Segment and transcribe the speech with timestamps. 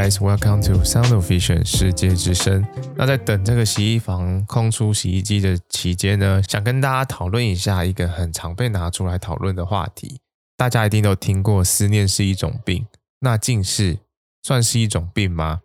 [0.00, 2.64] guys, welcome to Sound of Vision 世界之声。
[2.94, 10.20] 那在等这个洗衣房空出洗衣机的期间呢，想跟大家讨论一下一个很常被拿出来讨论的话题。
[10.56, 12.86] 大家一定都听过，思念是一种病。
[13.18, 13.98] 那近视
[14.44, 15.62] 算是一种病吗？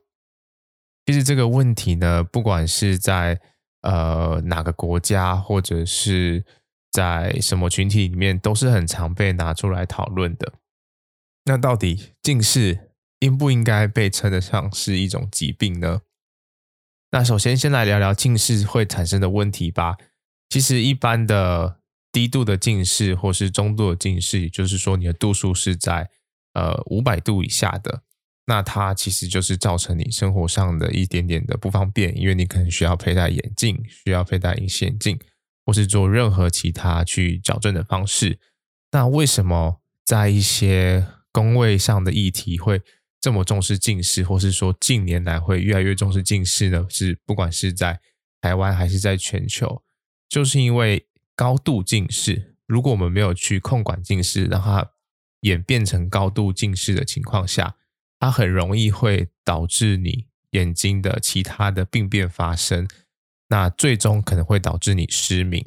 [1.06, 3.40] 其实这个问题呢，不管是在
[3.84, 6.44] 呃哪个国家，或者是
[6.92, 10.54] 在什么群体里面，都是很常被拿出来讨论的。
[11.46, 12.93] 那到底近视
[13.24, 16.02] 应不应该被称得上是一种疾病呢？
[17.12, 19.96] 那首先先来聊聊近视会产生的问题吧。
[20.50, 21.80] 其实一般的
[22.12, 26.10] 低度的近视或是中度的近视，也就是说你的度数是在
[26.54, 28.04] 呃五百度以下的，
[28.46, 35.18] 那它其实就是造成你生活上的一点点的不方便，因为你可能需要佩戴眼镜，需要佩戴隐形眼镜，
[35.66, 38.38] 或是做任何其他去矫正的方式。
[38.92, 42.82] 那为什么在一些工位上的议题会
[43.24, 46.86] 这么重视近视，或是说近年来会越来越重视近视呢？
[46.90, 48.02] 是不管是在
[48.42, 49.82] 台湾还是在全球，
[50.28, 54.92] 就是因为高度近视，如果我们没有去控管近视，让它
[55.40, 57.78] 演变成高度近视的情况下，
[58.20, 62.86] 它很容易会导致你眼睛的其他的病变发生，
[63.48, 65.66] 那最终可能会导致你失明。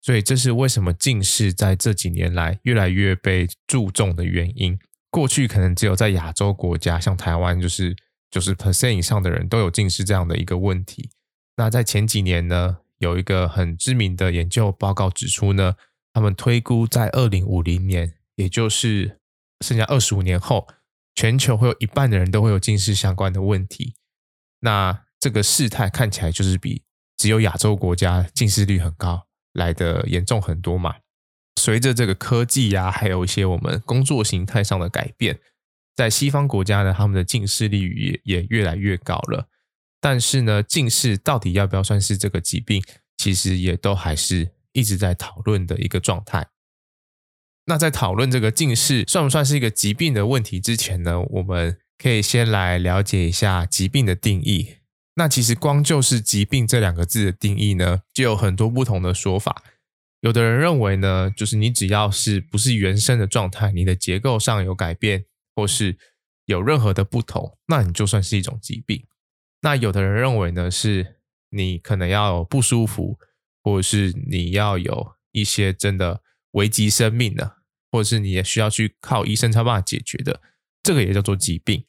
[0.00, 4.78] 所以这是为什么近视在这几年来越来越被注重的原因。
[5.14, 7.94] 过去可能只有在亚洲国家，像台湾，就是
[8.32, 11.08] 九十 percent 以上的人都有近视这样的一个问题。
[11.56, 15.74] 那在前几年呢，有一个很知名的研究报告指出呢，
[16.12, 19.20] 他们推估在二零五零年，也就是
[19.60, 20.66] 剩下二十五年后，
[21.14, 23.94] 全球会有一半的人都会有近视相关的问题。
[24.62, 26.82] 那这个事态看起来就是比
[27.16, 30.96] 只有亚洲国家近视率很高来得严重很多嘛。
[31.64, 35.40] 随着这个科技呀、还有一些我们工作形态上的改变，
[35.96, 39.48] 在西方国家呢，他们的近视率也也越来越高了。
[39.98, 42.84] 但是呢，近视到底要不要算是这个疾病，
[43.16, 46.48] 其实也都还是一直在讨论的一个状态。
[47.64, 54.74] 那在讨论这个近视算不算是一个疾病的问题之前呢，我们可以先来了解一下疾病的定义。
[55.14, 59.62] 那其实光就是疾病这两个字的定义呢，就有很多不同的说法。
[60.24, 65.98] 有的人认为呢，就是你只要是不是原生的状态，你的结构上有改变，或是
[66.46, 69.06] 有任何的不同，那你就算是一种疾病。
[69.60, 71.20] 那有的人认为呢，是
[71.50, 73.18] 你可能要有不舒服，
[73.62, 77.58] 或者是你要有一些真的危及生命的，
[77.92, 80.40] 或者是你也需要去靠医生才办法解决的，
[80.82, 81.84] 这个也叫做疾病。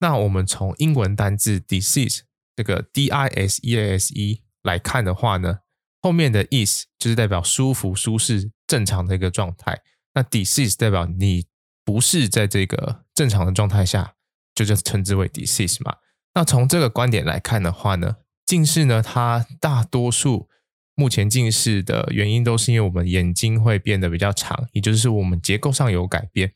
[0.00, 2.20] 那我们从英文单字 disease
[2.54, 5.60] 这个 D I S E A S E 来看的话呢，
[6.06, 9.82] 后面的 is 就是代表舒服、舒适、正常的一个状态。
[10.14, 11.46] 那 disease 代表你
[11.84, 14.14] 不是在这个正常的状态下，
[14.54, 15.96] 就叫称之为 disease 嘛。
[16.34, 20.48] 那从这个观点来看的话呢，近视呢，它大多数
[20.94, 26.52] 目前近视的原因都是因为我们眼睛会变得比较长，也就是我们结构上有改变。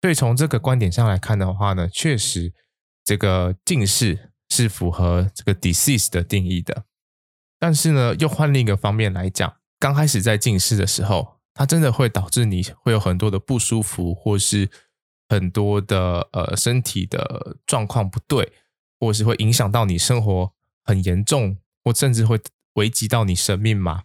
[0.00, 2.54] 所以从这个观点上来看的话呢，确实
[3.04, 6.86] 这个近视是符合这个 disease 的定义的。
[7.58, 14.70] 但是呢，又换另一个方面来讲，刚开始在近视的时候，它真的会导致你会有很多的不舒服，或是
[15.28, 18.52] 很多的呃身体的状况不对，
[19.00, 20.52] 或是会影响到你生活
[20.84, 22.40] 很严重，或甚至会
[22.74, 24.04] 危及到你生命吗？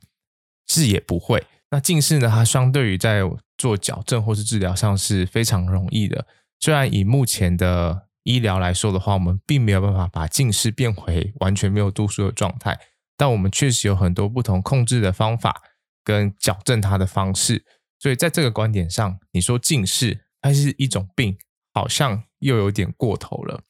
[0.68, 1.46] 是也不会。
[1.70, 3.22] 那近视呢，它相对于在
[3.58, 6.26] 做矫正或是治疗上是非常容易的。
[6.60, 12.80] 虽然以目前的医疗来说的话，我们并没有办法把近视变回完全没有度数的状态。
[13.24, 15.62] 但我们确实有很多不同控制的方法
[16.04, 17.64] 跟矫正它的方式，
[17.98, 21.38] 所以在这个观点上，你说近视它是一种病，
[21.74, 23.64] 好像又有点过头了。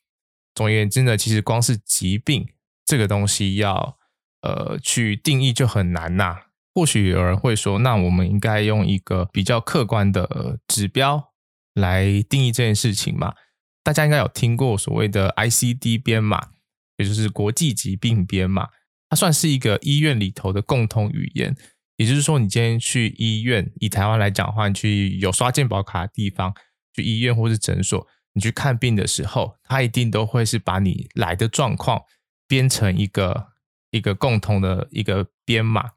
[0.55, 2.49] 总而言之呢，其实光是疾病
[2.83, 3.99] 这个东西要
[4.41, 6.45] 呃去定义就很难呐。
[6.73, 11.31] 或许有人会说，那我们应该用一个比较客观的指标
[11.75, 13.35] 来定义这件事情嘛？
[13.83, 16.53] 大家应该有听过所谓的 ICD 编码，
[16.97, 18.69] 也就是国际疾病编码。
[19.09, 21.55] 它算是一个医院里头的共通语言，
[21.97, 26.53] 也就是说，你今天去医院，以台湾来讲的话，去有刷健保卡的地方，
[26.95, 32.01] 去医院或是诊所，你去看病的时候，它一定都会是把你来的状况
[32.47, 33.49] 编成一个
[33.91, 35.91] 一个共同的一个编码。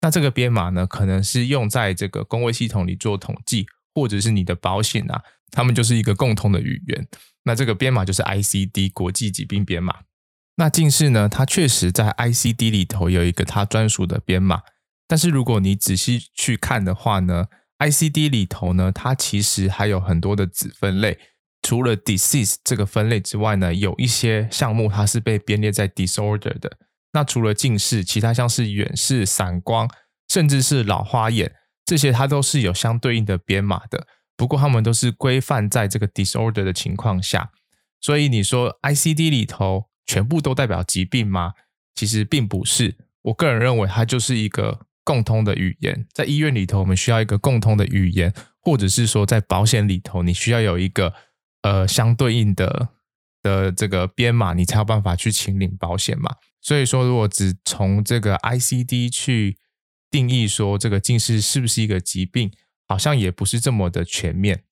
[0.00, 7.08] 那这个编码呢，可能是用在这个公卫系统里做统计，或者是你的保险啊，他们就是一个共同的语言。
[7.42, 9.94] 那这个编码就是 ICD 国际疾病编码。
[10.60, 14.60] 那近视呢，它确实在 ICD 里头有一个它专属的编码，
[15.08, 17.46] 但是如果你仔细去看的话呢
[17.78, 21.18] ，ICD 里头呢，它其实还有很多的子分类。
[21.62, 26.76] 除了 disease 这个分类之外呢，有一些项目它是被编列在 disorder 的。
[27.14, 29.88] 那除了近视，其他像是远视、散光，
[30.28, 31.54] 甚至是老花眼，
[31.86, 34.06] 这些它都是有相对应的编码的。
[34.36, 37.50] 不过它们都是规范在这个 disorder 的情况下。
[37.98, 41.52] 所以你说 ICD 里头全部都代表疾病吗？
[41.94, 42.96] 其实并不是。
[43.22, 46.04] 我个人认为它就是一个共通的语言。
[46.12, 51.14] 在医院里头，我们需要一个共通的语言，或者是说在保险里头，你需要有一个
[51.62, 52.88] 呃相对应的
[53.40, 56.34] 的这个编码，你才有办法去请领保险嘛。
[56.60, 59.58] 所以说，如果只从这个 ICD 去
[60.10, 62.50] 定义说这个近视是不是一个疾病，
[62.88, 64.64] 好像也不是这么的全面。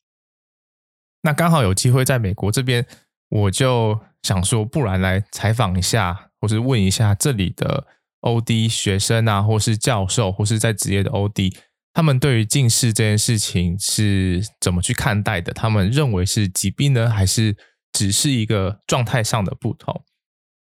[1.22, 2.84] 那刚好有机会在美国这边。
[3.28, 7.86] 我就想说，不然来采访一下，或是问一下这里的
[8.22, 11.54] OD 学生啊，或是教授，或是在职业的 OD，
[11.92, 15.52] 他们对于近视这件事情是怎么去看待的？
[15.52, 17.56] 他们认为是疾病呢，还是
[17.92, 20.04] 只是一个状态上的不同？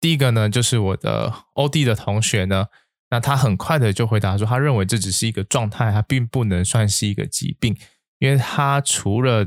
[0.01, 2.67] 第一个呢，就是我的 OD 的同学呢，
[3.11, 7.77] 那他很快的就回答说，他认为这只是一个状态，它并不能算是一个疾病，
[8.19, 9.45] 因为它除了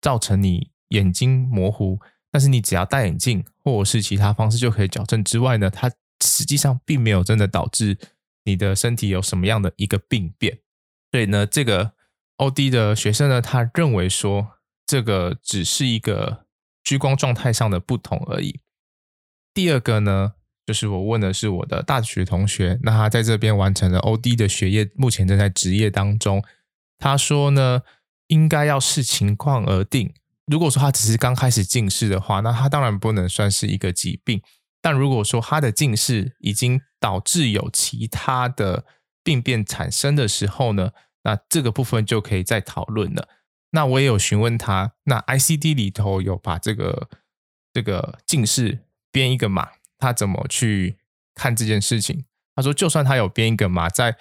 [0.00, 1.98] 造成你眼睛模糊。
[2.32, 5.92] 但是你只要戴眼镜，或者是其他方式就可以矫正之外呢，它
[6.24, 7.98] 实际上并没有真的导致
[8.44, 10.58] 你的身体有什么样的一个病变。
[11.10, 11.92] 所以呢，这个
[12.38, 14.52] OD 的学生呢，他认为说
[14.86, 16.46] 这个只是一个
[16.82, 18.60] 屈光状态上的不同而已。
[19.52, 20.32] 第二个呢，
[20.64, 26.42] 就是我问的是我的大学同学，那他在这边完成了 OD 的学业，目前正在职业当中。
[26.98, 27.82] 他说呢，
[28.28, 30.14] 应该要视情况而定。
[30.52, 34.42] 如果说他只是刚开始近视的话，那他当然不能算是一个疾病。
[34.82, 38.84] 但如果说他的近视已经导致有其他的
[39.24, 40.90] 病变产生的时候呢，
[41.22, 43.28] 那这个部分就可以再讨论了。
[43.70, 47.08] 那我也有询问他，那 ICD 里头有把这个
[47.72, 50.98] 这个近视编一个码，他怎么去
[51.34, 52.26] 看这件事情？
[52.54, 54.18] 他说，就算他有编一个码，在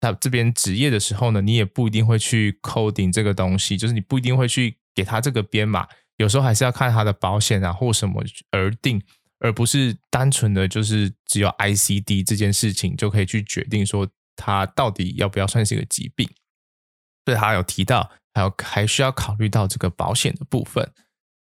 [0.00, 4.78] 他这边执业的时候呢，你也不一定会去 coding 这个东西，就是你不一定会去。
[4.98, 5.86] 给他这个编码，
[6.16, 9.00] 有时候还是要看他的保险啊或什么而定，
[9.38, 16.28] 而不是单纯的就是只有 ICD 这件事情就可以去决定说他到底要不要算是一个疾病。
[17.24, 20.92] 所以他有提到，还有还需要考虑到这个保险的部分。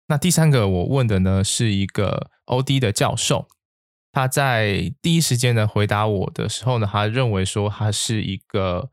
[0.06, 3.49] 那第三个我问的呢是一个 OD 的教授，
[4.12, 8.89] 他在第一时间呢回答我的时候呢，他认为说他是一个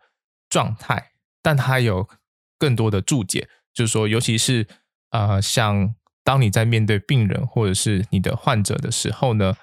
[0.49, 1.11] 状态，
[1.43, 2.09] 但他有
[2.57, 3.47] 更多的注解。
[3.73, 4.67] 就是说，尤其是
[5.11, 9.55] 呃，像当你在面对病人或者是你的患者的时候呢，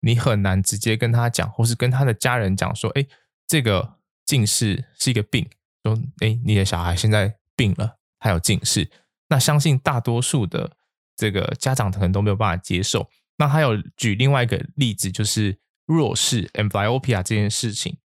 [0.00, 3.06] 你很难直接跟他讲，或是跟他的家人讲说，哎，
[3.46, 5.48] 这个近视是一个病，
[5.82, 8.90] 说，哎，你的小孩现在病了，他有近视。
[9.28, 10.76] 那相信大多数的
[11.16, 13.08] 这个家长可能都没有办法接受。
[13.36, 17.98] 那还有举另外一个例子，就是弱视 （amblyopia） 这件事情。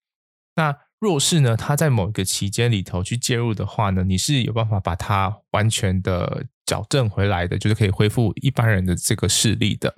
[0.56, 9.94] 那弱视呢，他在某一个期间里头去介入的话呢，你是有办法把它完全的矫正回来的，就是可以恢复一般人的这个视力的。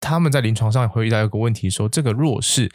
[0.00, 2.68] 他们在临床上也会遇到一个问题，说这个弱视，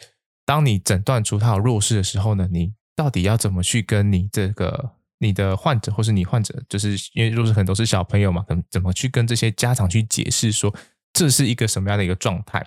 [0.46, 10.74] 当你诊断出他有弱视的时候呢，你到底要怎么去跟你这个你的患者或是你患者，就是因为弱视很多是小朋友嘛，可能怎么去跟这些家长去解释说
[11.12, 12.66] 这是一个什么样的一个状态？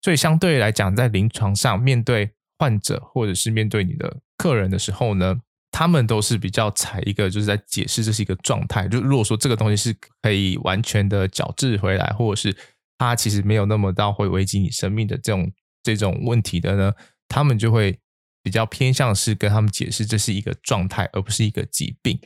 [0.00, 5.40] 所以相对来讲，在临床上面对患者或者是面对你的客人的时候呢，
[5.72, 8.88] 他们都是比较采一个就是在解释这是一个状态。
[8.88, 12.56] 就如果说这个东西是可以完全的矫治回来，或者是
[12.96, 15.52] 它其实没有那么到会危及你生命的这种
[15.82, 16.92] 这种问题的呢，
[17.28, 17.98] 他们就会
[18.42, 22.18] 比较偏向是跟他们解释这是一个状态，而不是一个疾病。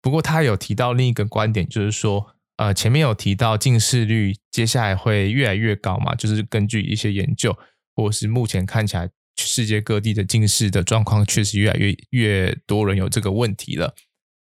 [0.00, 7.58] 不过他有提到另一个观点，就是说，呃，前面有提到近视率接下来会越来越高嘛，就是根据一些研究，
[7.94, 9.10] 或是目前看起来。
[9.46, 13.94] 世界各地的近视的状况确实越来越越多人有这个问题了。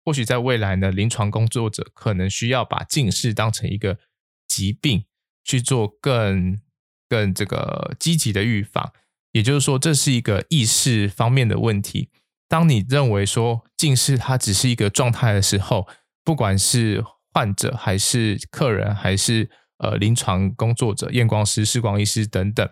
[0.03, 4.00] 或许在未来呢，临床工作者可能需要把近视当成一个
[4.48, 5.05] 疾病
[5.43, 6.60] 去做更
[7.08, 8.91] 更这个积极的预防。
[9.31, 12.10] 也就是说，这是一个意识方面的问题。
[12.48, 15.88] 当你认为说近视它只是一个状态的时候，
[16.24, 22.67] 不管是患者还是客人，还是呃临床工作者、验光师、视光医师等等，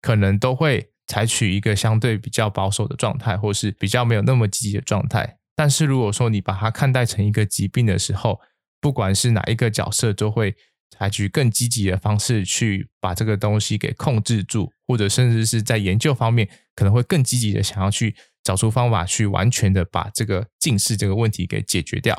[0.00, 0.90] 可能都会。
[1.08, 5.38] 采取一个相对比较保守的状态，或是比较没有那么积极的状态。
[5.56, 8.40] 但是如果说你把它看待成一个疾病的时候，
[8.80, 10.54] 不管是哪一个角色，都会
[10.96, 22.14] 采取更积极的方式去把这个东西给控制住，或者甚至是在研究方面可能会更积极的想要去找出方法，去完全的把这个近视这个问题给解决掉。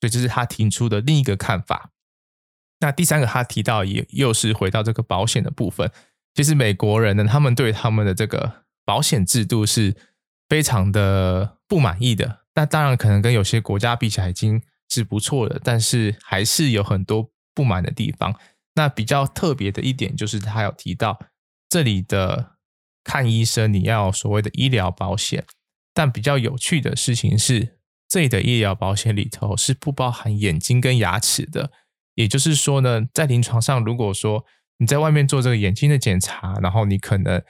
[0.00, 1.90] 所以这是他提出的另一个看法。
[2.80, 5.90] 那第三个他提到也又是回到这个保险的部分，
[6.34, 9.94] 其实美国人呢，他们对他们的这个保险制度是
[10.48, 12.40] 非常的不满意的。
[12.54, 18.34] 那当然可能跟有些国家比起来已经是不错的，但是还是有很多不满的地方。
[18.74, 21.18] 那比较特别的一点就是他有提到
[21.68, 22.56] 这里的
[23.04, 25.44] 看医生你要所谓的医疗保险，
[25.92, 31.70] 但比较有趣的事情是这里的医疗保险里头是不包含眼睛跟牙齿的。
[32.14, 34.44] 也就是说呢，在临床上，如果说
[34.82, 37.40] 你在外面做这个眼睛的检查，然后你可能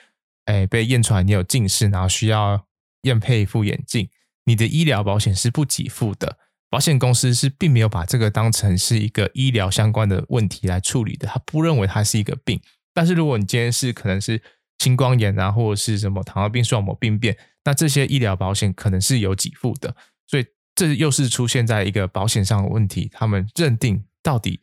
[0.44, 2.66] 哎被验出来你有近视，然后需要
[3.04, 4.10] 验配一副眼镜，
[4.44, 6.36] 你的医疗保险是不给付的。
[6.68, 12.60] 保险公司是并没有把这个当成是一个医疗相关的问题来处理的，他不认为它是一个病。
[12.92, 14.42] 但是如果你今天是可能是
[14.78, 17.34] 青光眼啊，或者是什么糖尿病、视网膜病变，
[17.64, 19.96] 那这些医疗保险可能是有给付的。
[20.26, 24.04] 所以这又是出现在一个保险上的问题，他们认定。
[24.22, 24.60] 到底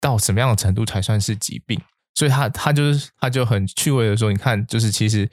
[0.00, 1.80] 到什么样的程度才算是疾病？
[2.20, 5.26] 所以他他就是他就很趣味的说，你看，就是其实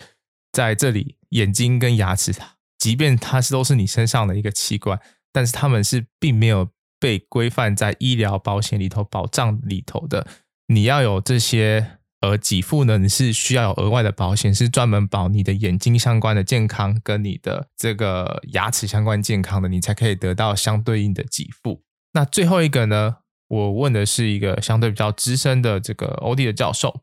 [0.54, 2.34] 在这里，眼睛跟牙齿，
[2.80, 4.98] 即便它是都是你身上的一个器官，
[5.34, 10.26] 但是他们是并没有被规范在医疗保险里头保障里头的。
[10.68, 21.84] 你要有这些呃给付呢，你是需要有额外的保险，是专门保你的眼睛相关的健康跟你的这个牙齿相关健康的，你才可以得到相对应的给付。
[22.14, 23.18] 那最后一个呢？
[23.48, 27.02] 我问的是一个相对比较资深的这个 OD 的教授，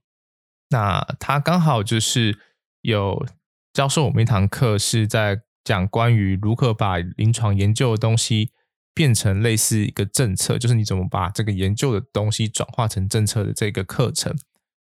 [0.71, 2.39] 那他刚好就是
[2.83, 3.27] 有
[3.73, 8.53] 教授我们一堂课，是在讲关于如何把临床研究的东西
[8.93, 14.37] 变成类似一个政策，就是你怎么把这个研究的东西转化成政策的这个课程。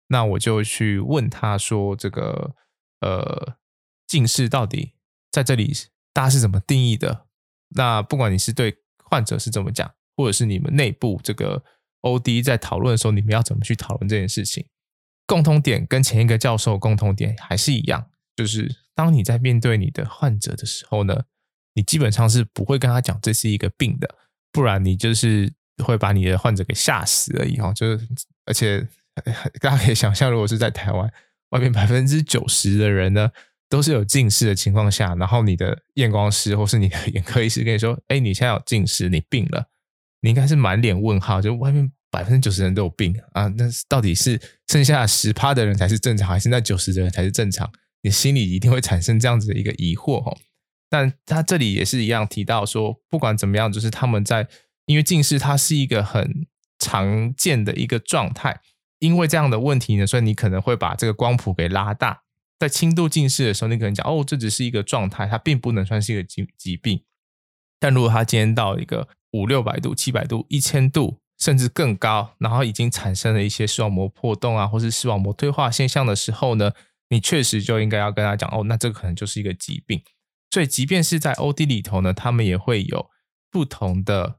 [0.07, 2.55] 那我就去问他说：“这个
[2.99, 3.55] 呃，
[4.07, 4.93] 近视到底
[5.31, 5.71] 在这里
[6.11, 7.27] 大家是怎么定义的？
[7.69, 11.63] 那不管你是对患者是怎么讲。”或者是你们内部这个
[12.01, 14.65] OD 在讨论的时候，你们要怎么去讨论这件事情？
[15.25, 21.23] 共同点跟前一个教授共同点还是一样，就是当你在面对你的患者的时候呢，
[21.75, 24.15] 你基本上是不会跟他讲这是一个病的，
[24.51, 25.51] 不然你就是
[25.83, 27.71] 会把你的患者给吓死而已哈。
[27.73, 28.07] 就是
[28.45, 28.85] 而且
[29.61, 31.09] 大家可以想象，如果是在台湾，
[31.51, 33.31] 外面百分之九十的人呢
[33.69, 39.69] 都是有近视的情况下，然后你的验光师或是你的眼科医师跟你说：“哎，你现在有近视，你病了。”
[40.23, 44.39] 你应该是满脸问号，就外面百分之九十人都有病啊，那到底是
[44.69, 47.69] 剩下十趴的人才是正常，还是那九十的人才是正常？
[48.01, 50.37] 你心里一定会产生这样子的一个疑惑哦。
[50.89, 54.47] 但他这里也是一样提到说，不管怎么样，就是他们在
[54.85, 56.47] 因为近视它是一个很
[56.79, 58.61] 常见的一个状态，
[58.99, 62.21] 因为这样的问题呢，所以你可能会把这个光谱给拉大，
[62.59, 67.03] 在轻度近视的时候，你可能讲哦，这只是一个状态，它并不能算是一个疾疾病。
[67.79, 76.71] 但如果他今天到一个五六百度、七百度、一千度，甚至更高，然后已经产生了一些视网膜破洞啊，或是视网膜退化现象的时候呢，
[77.09, 80.01] 你确实就应该要跟他讲哦，那这个可能就是一个疾病。
[80.51, 83.09] 所以，即便是在 OD 里头呢，他们也会有
[83.49, 84.37] 不同的、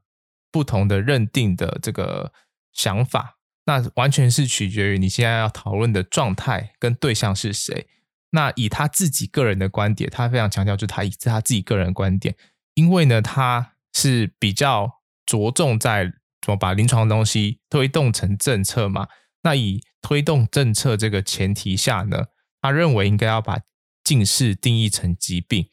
[0.49, 2.31] 不同的认定的这个
[2.71, 3.37] 想法。
[3.65, 7.87] 那完全是取决于你现在要讨论的状态跟对象是谁。
[8.31, 12.35] 那以他自己个人的观点，他非常强调，就他以他自己个人观点，
[12.73, 13.73] 因为呢，他。
[13.95, 16.11] 是比较着重在
[16.41, 19.07] 怎么把临床东西推动成政策嘛？
[19.41, 22.25] 那以推动政策这个前提下呢，
[22.61, 23.61] 他认为应该要把
[24.03, 25.69] 近视定义成疾病。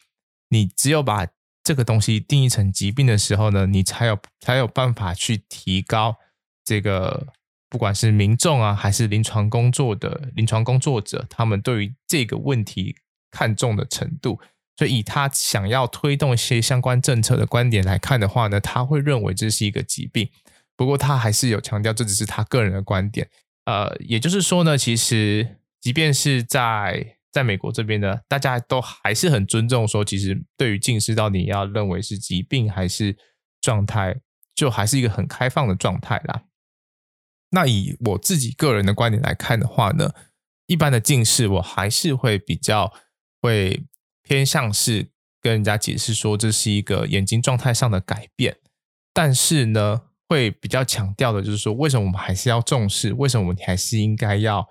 [0.51, 1.27] 你只有把
[1.65, 6.17] 这个东西定义成疾病的时候呢，你才有才有办法去提高
[6.65, 7.27] 这个
[7.69, 12.97] 不管是民众啊，还是临床工作的临床工作者，他们对于这个问题
[13.31, 14.41] 看重的程度。
[14.75, 20.31] 所以，以他想要推动一些相关政策的观点来看的话呢，他会认为这是一个疾病。
[20.75, 23.29] 不过，他还是有强调，这只是他个人的观点。
[23.67, 33.17] 呃，也就是说呢，其实即便是在在美国这边呢，大家都还是很尊重说，其实对于近视到底要认为是疾病还是
[33.61, 34.17] 状态，
[34.55, 36.45] 就还是一个很开放的状态啦。
[37.51, 40.11] 那以我自己个人的观点来看的话呢，
[40.67, 42.91] 一般的近视我还是会比较
[43.43, 43.85] 会。
[44.23, 45.09] 偏向是
[45.41, 48.57] 跟人家解释说，这是一个眼睛状态上的改变，
[49.13, 53.13] 但是呢，会比较强调的就是说，为什么我们还是要重视？
[53.15, 54.69] 为什么你还是应该要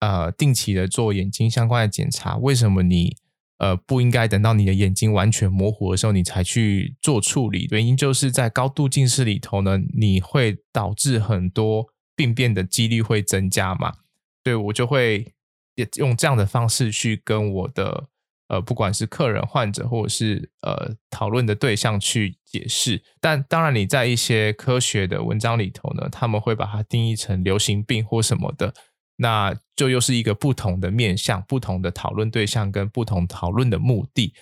[0.00, 2.36] 呃定期的做眼睛相关的检查？
[2.36, 3.16] 为什么你
[3.56, 7.66] 呃不应该等到你的眼睛完全模糊的时候你才去做处理？
[7.70, 13.94] 原因就是在高度近视里头呢，你会导致很多病变的几率会增加嘛。
[14.42, 15.32] 对，我就会
[15.76, 18.08] 也用这样的方式去跟我的。
[18.48, 23.02] 呃，不管是客人、患者，或者是呃讨论的对象去解释。
[23.18, 28.74] 但当然，你在一些科学的文章里头呢，他们会把它定义成流行病或什么的，
[29.16, 34.34] 那就又是一个不同的面向、不同的讨论对象跟不同讨论的目的。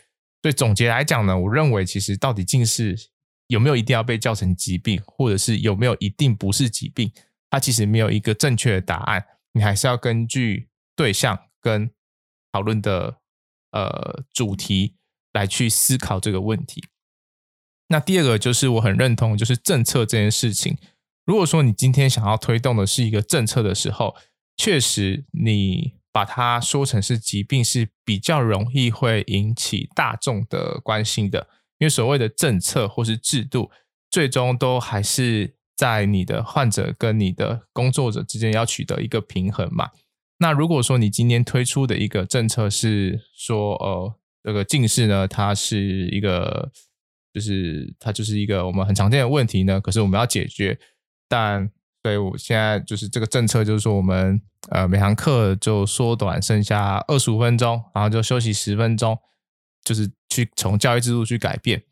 [0.43, 2.97] 所以总结来讲呢，我认为其实到底近视
[3.47, 7.13] 有没有一定要被叫成疾病，或者是有没有一定不是疾病，
[7.49, 9.25] 它其实没有一个正确的答案。
[9.53, 11.89] 你还是要根据对象跟
[12.51, 13.22] 讨论的。
[13.73, 14.95] 呃，主题
[15.33, 16.85] 来去思考这个问题。
[17.89, 20.79] 那第二个就是我很认同，就是政策这件事情。
[21.27, 24.17] 如果说你今天想要推动的是一个政策的时候，
[24.57, 31.49] 确实你把它说成是疾病是比较容易会引起大众的关心的，
[31.79, 33.71] 因为所谓的政策或是制度，
[34.11, 39.91] 最终都还是在你的患者跟你的工作者之间要取得一个平衡嘛。
[40.43, 46.73] 那如果说你今天推出的一个政策是说，呃，这个近视呢，它是一个，
[47.33, 50.77] 就是它就是一个我们很常见的问题呢，可是我们要解决，
[51.29, 51.71] 但
[52.03, 59.17] 所以我现在就是这个政策，就是说我们呃每堂课就缩短剩下二十五分钟，然后就休息十分钟，
[59.85, 61.85] 就是去从教育制度去改变，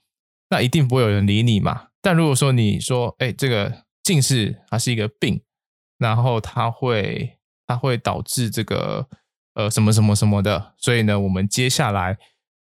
[0.48, 1.90] 那一定不会有人理你嘛。
[2.02, 5.40] 但如果说你说，哎，这个近视它是一个病，
[5.98, 7.36] 然后它会。
[7.70, 9.06] 它会导致这个
[9.54, 12.18] 呃什么什么什么的，所以呢，我们接下来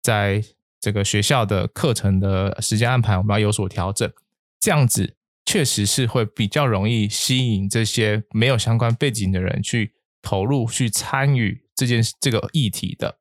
[0.03, 0.45] 在
[0.79, 4.13] 这个学校的课程的时间安排，我们要有所调整。
[4.61, 5.17] 这样子
[5.47, 13.17] 确实是会比较容易吸引这些没有相关背景的人去投入、去参与这件这个议题的。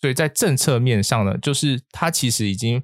[0.00, 2.82] 所以在政策面上呢，就是它其实已经。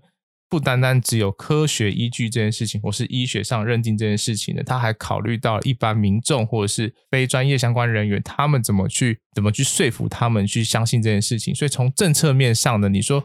[0.49, 11.55] 不单单只有科学依据这件事情，或是医学上认定这件事情的，他还考虑到一般民众或者是非专业相关人员，他们怎么去怎么去说服他们去相信这件事情。
[11.55, 13.25] 所以从政策面上呢，你说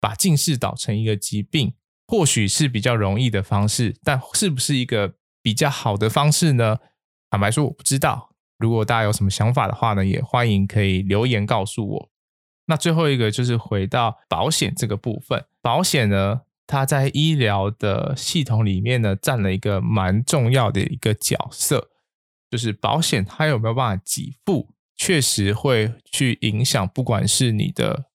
[0.00, 1.74] 把近视导成一个疾病，
[2.06, 6.78] 或许是比较容易的方式，但是不是一个比较好的方式呢？
[7.30, 8.30] 坦白说，我不知道。
[8.58, 12.10] 如果大家有什么想法的话呢，也欢迎可以留言告诉我。
[12.66, 21.90] 那最后一个就是回到保险这个部分，保险呢，它在医疗的系统里面呢，占了一个蛮重要的一个角色，
[22.50, 28.06] 就是保险它有没有办法给付，确实会去影响，不管是你的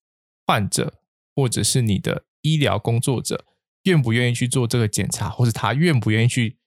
[0.47, 0.95] 患者
[1.35, 3.45] 或者是你的医疗工作者，
[3.83, 6.57] 愿不愿意去做这个检查，或者他愿不愿意去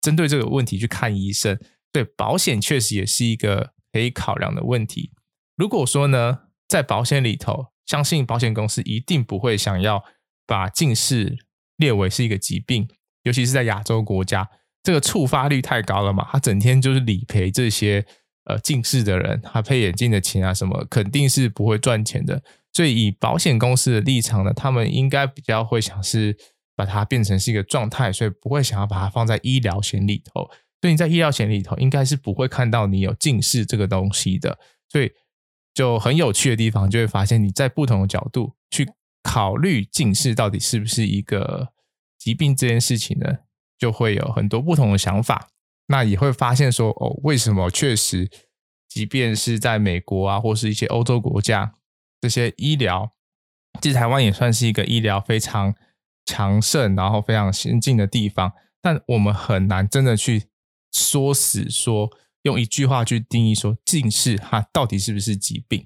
[0.00, 1.58] 针对这个问题去看医生。
[1.90, 5.10] 对，保险确实也是一个可以考量的问题。
[5.56, 10.04] 如果说呢，在保险里头，相信保险公司一定不会想要。
[10.46, 11.36] 把近视
[11.76, 12.88] 列为是一个疾病，
[13.24, 14.48] 尤其是在亚洲国家，
[14.82, 16.28] 这个触发率太高了嘛。
[16.30, 18.06] 他整天就是理赔这些
[18.44, 22.42] 呃近视的人，他配眼镜的钱啊什么，肯定是不会赚钱的。
[22.72, 26.36] 所以以保险公司的立场呢，他们应该比较会想是
[26.76, 30.48] 把它变成是一个状态，所以不会想要把它放在医疗险里头。
[30.80, 34.58] 所以你在医疗险里头，应该是不会看到你有近视这个东西的。
[34.90, 35.10] 所以
[35.74, 38.86] 就很有趣的地方，就会发现你在不同的角度去。
[39.26, 41.72] 考虑近视到底是不是一个
[42.16, 43.38] 疾病这件事情呢，
[43.76, 45.48] 就会有很多不同的想法。
[45.88, 48.30] 那也会发现说，哦，为什么确实，
[48.88, 51.74] 即便是在美国啊，或是一些欧洲国家，
[52.20, 53.12] 这些医疗，
[53.80, 55.74] 其实台湾也算是一个医疗非常
[56.24, 60.44] 强盛，然后非常先进的地方，但我们很难真的去
[60.92, 62.08] 说死说，
[62.42, 65.84] 用一句话去定义说近视它到底是不是疾病。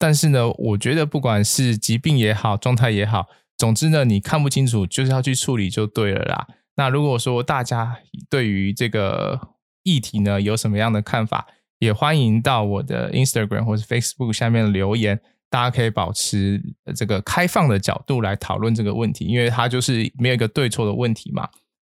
[0.00, 3.26] 但是呢，我觉得不管是疾病也好，状态也好，
[3.58, 6.46] 总之呢，你看不清楚就是要去处理就对了啦。
[6.76, 7.98] 那如果说大家
[8.30, 9.38] 对于这个
[9.82, 11.46] 议题呢有什么样的看法，
[11.80, 16.62] 也欢迎到我的 Instagram 或是 Facebook 下面留言，大家可以保持
[16.96, 21.46] 这个开放的角度来讨论这个问题，因为它就是没有一个对错的问题嘛。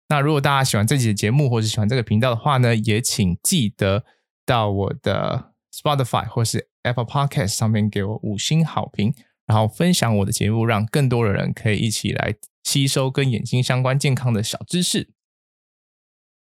[0.07, 4.05] 那如果大家喜欢这期的节目或是喜欢这个频道的话呢，也请记得
[4.45, 9.13] 到我的 Spotify 或是 Apple Podcast 上面给我五星好评，
[9.45, 15.11] 然后分享我的节目，让更多的人可以一起来吸收跟眼睛相关健康的小知识。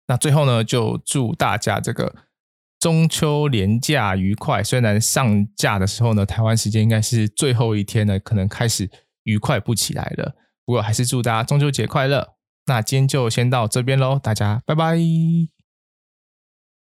[0.09, 2.15] 那最后呢，就祝大家这个
[2.79, 4.63] 中秋连假愉快。
[4.63, 8.91] 虽然上架的时候呢，台湾时间应该是最后一天呢，可能开始
[9.23, 10.35] 愉快不起来了。
[10.65, 12.35] 不过还是祝大家中秋节快乐。
[12.67, 15.62] 那今天就先到这边喽，大家拜拜。